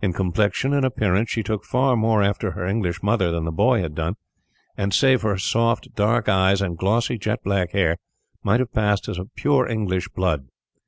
[0.00, 3.80] In complexion and appearance, she took far more after her English mother than the boy
[3.82, 4.14] had done;
[4.76, 7.96] and, save for her soft, dark eyes, and glossy, jet black hair,
[8.44, 10.46] might have passed as of pure English blood.